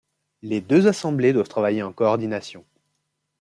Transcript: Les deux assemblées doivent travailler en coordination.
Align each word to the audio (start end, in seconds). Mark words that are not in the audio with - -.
Les 0.41 0.61
deux 0.61 0.87
assemblées 0.87 1.31
doivent 1.31 1.47
travailler 1.47 1.83
en 1.83 1.93
coordination. 1.93 2.65